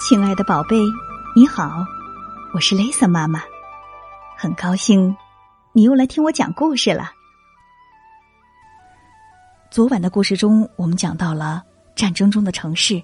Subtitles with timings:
[0.00, 0.76] 亲爱的宝贝，
[1.34, 1.84] 你好，
[2.54, 3.42] 我是 Lisa 妈妈，
[4.36, 5.14] 很高兴
[5.72, 7.10] 你又来听我讲故事了。
[9.72, 11.64] 昨晚的故事中，我们讲到了
[11.96, 13.02] 战争中的城市，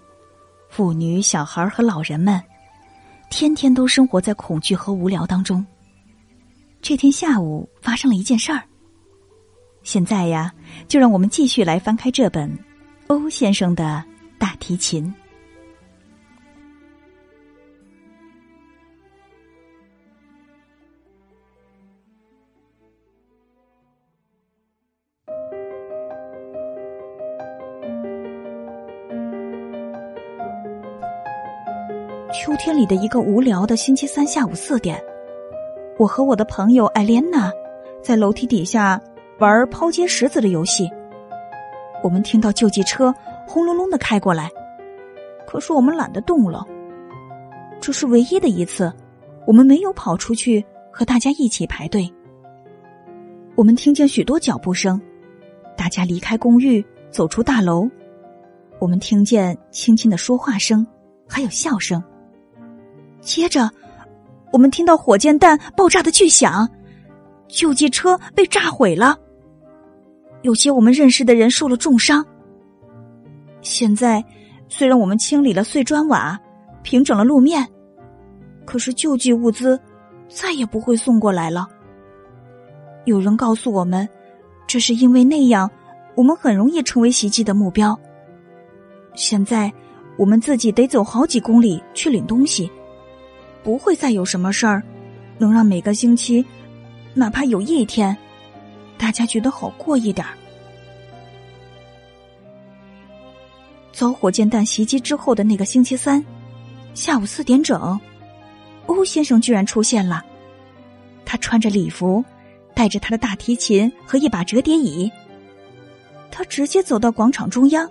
[0.68, 2.40] 妇女、小孩和老人们
[3.28, 5.66] 天天都生活在恐惧和无聊当中。
[6.80, 8.62] 这天下午发生了一件事儿。
[9.82, 10.54] 现在呀，
[10.86, 12.56] 就让我们继续来翻开这本
[13.08, 14.02] 欧先生的
[14.38, 15.12] 大提琴。
[32.34, 35.00] 秋天里的一个无聊的星期三下午四点，
[35.96, 37.48] 我和我的朋友艾莲娜
[38.02, 39.00] 在楼梯底下
[39.38, 40.90] 玩抛接石子的游戏。
[42.02, 43.14] 我们听到救济车
[43.46, 44.50] 轰隆隆的开过来，
[45.46, 46.66] 可是我们懒得动了。
[47.80, 48.92] 这是唯一的一次，
[49.46, 52.12] 我们没有跑出去和大家一起排队。
[53.54, 55.00] 我们听见许多脚步声，
[55.76, 57.88] 大家离开公寓，走出大楼。
[58.80, 60.84] 我们听见轻轻的说话声，
[61.28, 62.02] 还有笑声。
[63.24, 63.70] 接着，
[64.52, 66.68] 我们听到火箭弹爆炸的巨响，
[67.48, 69.18] 救济车被炸毁了。
[70.42, 72.24] 有些我们认识的人受了重伤。
[73.62, 74.22] 现在，
[74.68, 76.38] 虽然我们清理了碎砖瓦，
[76.82, 77.66] 平整了路面，
[78.66, 79.80] 可是救济物资
[80.28, 81.66] 再也不会送过来了。
[83.06, 84.06] 有人告诉我们，
[84.66, 85.70] 这是因为那样，
[86.14, 87.98] 我们很容易成为袭击的目标。
[89.14, 89.72] 现在，
[90.18, 92.70] 我们自己得走好几公里去领东西。
[93.64, 94.82] 不会再有什么事儿，
[95.38, 96.44] 能让每个星期，
[97.14, 98.14] 哪怕有一天，
[98.98, 100.34] 大家觉得好过一点儿。
[103.90, 106.22] 遭火箭弹袭击之后的那个星期三，
[106.92, 107.98] 下午四点整，
[108.84, 110.22] 欧先生居然出现了。
[111.24, 112.22] 他穿着礼服，
[112.74, 115.10] 带着他的大提琴和一把折叠椅。
[116.30, 117.88] 他直接走到广场中央，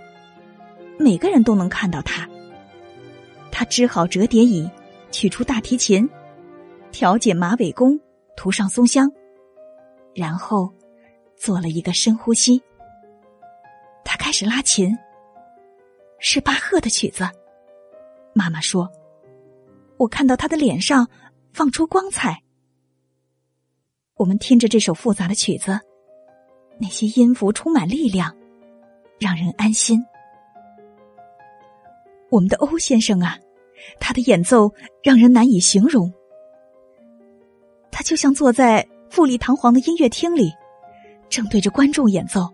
[0.99, 2.29] 每个人都能看到他。
[3.49, 4.69] 他支好折叠椅。
[5.13, 6.09] 取出大提琴，
[6.91, 7.97] 调节马尾弓，
[8.35, 9.09] 涂上松香，
[10.15, 10.73] 然后
[11.37, 12.61] 做了一个深呼吸。
[14.03, 14.97] 他开始拉琴，
[16.17, 17.23] 是巴赫的曲子。
[18.33, 18.91] 妈妈说
[19.97, 21.07] ：“我看到他的脸上
[21.53, 22.41] 放出光彩。”
[24.17, 25.79] 我们听着这首复杂的曲子，
[26.79, 28.35] 那些音符充满力量，
[29.19, 30.03] 让人安心。
[32.31, 33.37] 我们的欧先生啊！
[33.99, 34.71] 他的演奏
[35.01, 36.11] 让人难以形容，
[37.91, 40.51] 他就像坐在富丽堂皇的音乐厅里，
[41.29, 42.47] 正对着观众演奏。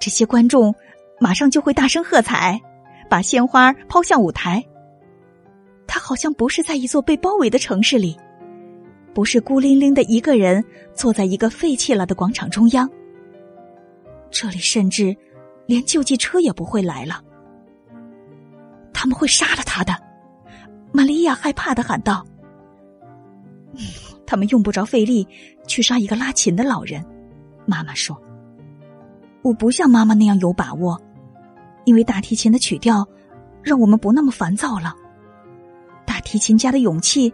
[0.00, 0.74] 这些观众
[1.18, 2.60] 马上就会大声喝彩，
[3.10, 4.64] 把鲜花抛向舞台。
[5.86, 8.16] 他好像不是在一座被包围的城市里，
[9.12, 10.64] 不是孤零零的一个人
[10.94, 12.88] 坐在一个废弃了的广场中央。
[14.30, 15.16] 这里甚至
[15.66, 17.22] 连救济车也不会来了，
[18.92, 20.07] 他们会杀了他的。
[20.98, 22.26] 玛利亚害怕的喊道
[24.26, 25.24] ：“他们用不着费力
[25.64, 27.00] 去杀一个拉琴的老人。”
[27.66, 28.20] 妈妈说
[29.42, 31.00] ：“我不像妈妈那样有把握，
[31.84, 33.06] 因为大提琴的曲调
[33.62, 34.92] 让我们不那么烦躁了。
[36.04, 37.32] 大提琴家的勇气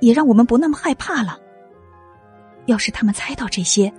[0.00, 1.38] 也让我们不那么害怕了。
[2.64, 3.92] 要是他们猜到这些，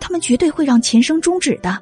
[0.00, 1.80] 他们绝对会让琴声终止的。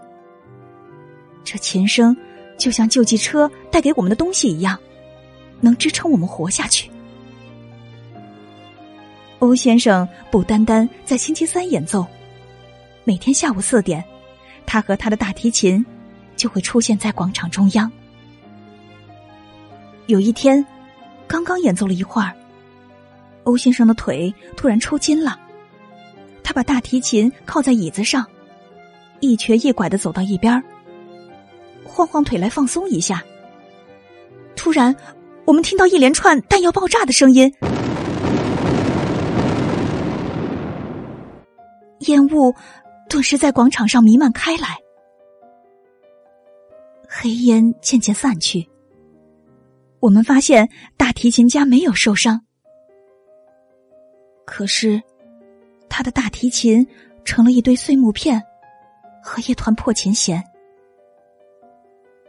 [1.45, 2.15] 这琴声
[2.59, 4.79] 就像救济车带给我们的东西一样。”
[5.63, 6.91] 能支撑我们活下去。
[9.39, 12.07] 欧先生不单单在星期三演奏，
[13.05, 14.05] 每天下午四点，
[14.67, 15.85] 他和他的大提琴
[16.37, 17.91] 就会出现在广场中央。
[20.07, 20.65] 有一天，
[21.27, 22.33] 刚刚演奏了一会儿，
[23.45, 25.39] 欧先生的腿突然抽筋了，
[26.45, 28.27] 他把大提琴靠在椅子上，
[29.21, 30.63] 一瘸一拐的走到一边，
[31.85, 33.23] 晃晃腿来放松一下。
[34.55, 34.95] 突然。
[35.45, 37.53] 我们听到一连串弹药爆炸的声音，
[42.07, 42.55] 烟雾
[43.09, 44.79] 顿时在广场上弥漫开来，
[47.09, 48.67] 黑烟渐渐散去。
[49.99, 52.41] 我们发现大提琴家没有受伤，
[54.47, 55.03] 可是
[55.89, 56.87] 他的大提琴
[57.25, 58.43] 成了一堆碎木片
[59.23, 60.43] 和一团破琴弦。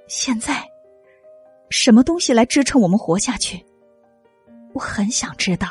[0.08, 0.73] 现在。
[1.74, 3.66] 什么东西来支撑我们活下去？
[4.74, 5.70] 我很想知道。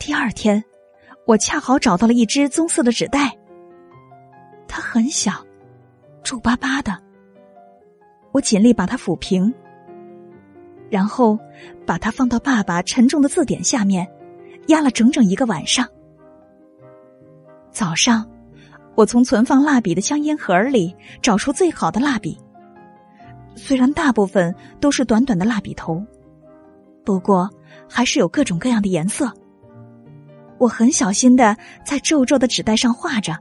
[0.00, 0.62] 第二天，
[1.26, 3.32] 我恰好找到了一只棕色的纸袋，
[4.66, 5.46] 它很小，
[6.24, 7.00] 皱巴巴的。
[8.32, 9.54] 我尽力把它抚平，
[10.90, 11.38] 然后
[11.86, 14.04] 把它放到爸爸沉重的字典下面，
[14.66, 15.88] 压了整整一个晚上。
[17.70, 18.28] 早上，
[18.96, 22.36] 我从存放蜡笔的香烟盒里找出最好的蜡笔，
[23.56, 26.00] 虽然大部分都是短短的蜡笔头，
[27.04, 27.50] 不过
[27.88, 29.32] 还是有各种各样的颜色。
[30.58, 33.36] 我很小心的在皱皱的纸袋上画着。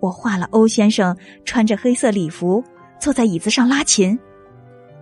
[0.00, 2.62] 我画了欧先生穿着黑色礼服
[2.98, 4.18] 坐在椅子上拉琴。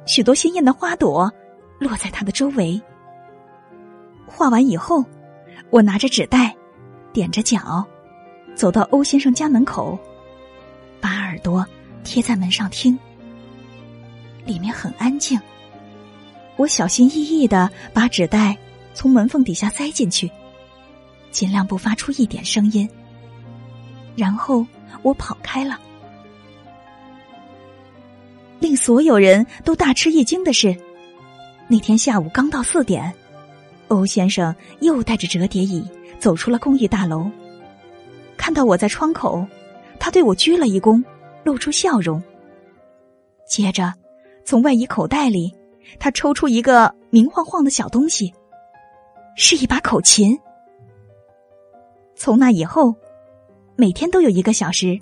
[0.07, 1.33] 许多鲜艳的花朵
[1.79, 2.81] 落在他的周围。
[4.27, 5.05] 画完以后，
[5.71, 6.55] 我拿着纸袋，
[7.13, 7.85] 踮着脚，
[8.55, 9.99] 走到欧先生家门口，
[11.01, 11.65] 把耳朵
[12.03, 12.99] 贴在门上听。
[14.45, 15.39] 里面很安静。
[16.57, 18.57] 我小心翼翼的把纸袋
[18.93, 20.31] 从门缝底下塞进去，
[21.31, 22.89] 尽量不发出一点声音。
[24.17, 24.65] 然后
[25.03, 25.79] 我跑开了。
[28.61, 30.75] 令所有人都大吃一惊的是，
[31.69, 33.13] 那天下午刚到四点，
[33.89, 35.85] 欧先生又带着折叠椅
[36.19, 37.29] 走出了公寓大楼。
[38.37, 39.45] 看到我在窗口，
[39.99, 41.03] 他对我鞠了一躬，
[41.45, 42.23] 露出笑容。
[43.47, 43.93] 接着，
[44.45, 45.55] 从外衣口袋里，
[45.99, 48.33] 他抽出一个明晃晃的小东西，
[49.37, 50.39] 是一把口琴。
[52.15, 52.95] 从那以后，
[53.77, 54.99] 每天都有一个小时，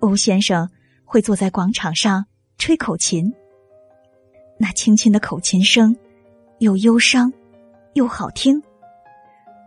[0.00, 0.68] 欧先生
[1.04, 2.24] 会坐在广场上。
[2.58, 3.32] 吹口琴，
[4.56, 5.96] 那轻轻的口琴声，
[6.58, 7.32] 又忧伤，
[7.94, 8.62] 又好听，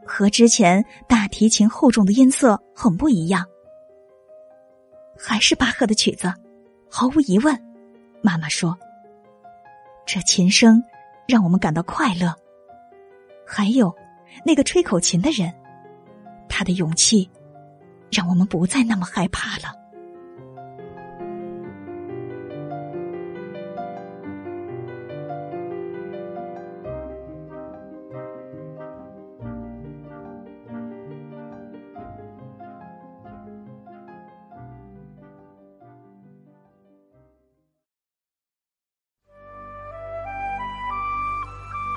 [0.06, 3.46] 和之前大提琴厚重的音色很不一样。
[5.18, 6.34] 还是巴赫的曲子，
[6.90, 7.54] 毫无疑问。
[8.22, 8.78] 妈妈说
[10.06, 10.84] ：“这琴声
[11.28, 12.34] 让我们感到快乐。”
[13.48, 13.96] 还有
[14.44, 15.54] 那个吹口琴的人，
[16.50, 17.30] 他的勇气，
[18.12, 19.85] 让我们不再那么害怕了。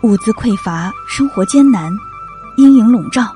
[0.05, 1.93] 物资匮乏，生活艰难，
[2.57, 3.35] 阴影笼罩。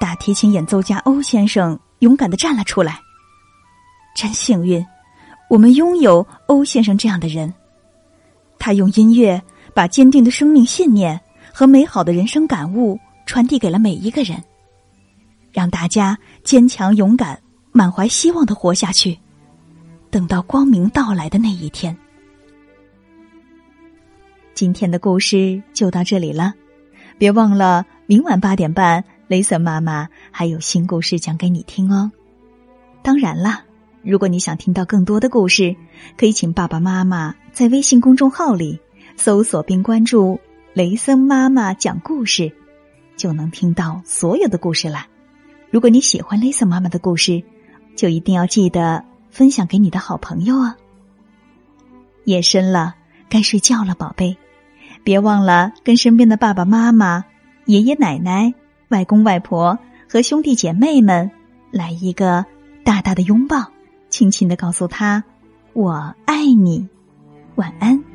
[0.00, 2.98] 大提琴演奏家欧先生勇敢的站了出来。
[4.16, 4.84] 真幸运，
[5.50, 7.52] 我们拥有欧先生这样的人。
[8.58, 9.40] 他用音乐
[9.74, 11.20] 把坚定的生命信念
[11.52, 14.42] 和美好的人生感悟传递给了每一个人，
[15.52, 17.38] 让大家坚强勇敢、
[17.72, 19.18] 满怀希望的活下去，
[20.10, 21.94] 等到光明到来的那一天。
[24.54, 26.54] 今天的故事就到这里了，
[27.18, 32.10] 别忘了明晚八点半，雷森妈妈还有新故事讲给你听哦。
[33.02, 33.64] 当然啦，
[34.02, 35.74] 如果你想听到更多的故事，
[36.16, 38.78] 可以请爸爸妈妈在微信公众号里
[39.16, 40.38] 搜索并关注
[40.74, 42.52] “雷森妈妈讲故事”，
[43.16, 45.08] 就能听到所有的故事啦。
[45.70, 47.42] 如果你喜欢雷森妈妈的故事，
[47.96, 50.76] 就一定要记得分享给你的好朋友啊。
[52.24, 52.94] 夜深了，
[53.28, 54.36] 该睡觉了，宝贝。
[55.04, 57.24] 别忘了跟身边的爸爸妈妈、
[57.66, 58.54] 爷爷奶奶、
[58.88, 59.78] 外公外婆
[60.08, 61.30] 和兄弟姐妹们
[61.70, 62.44] 来一个
[62.84, 63.66] 大大的拥抱，
[64.08, 65.24] 轻轻的告诉他
[65.74, 66.88] ：“我爱你。”
[67.56, 68.11] 晚安。